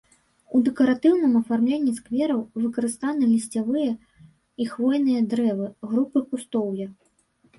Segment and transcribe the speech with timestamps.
[0.57, 3.93] У дэкаратыўным афармленні сквераў выкарыстаны лісцевыя
[4.65, 6.87] і хвойныя дрэвы, групы кустоўя.